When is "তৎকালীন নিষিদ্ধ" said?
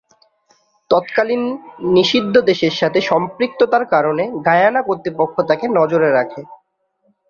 0.89-2.35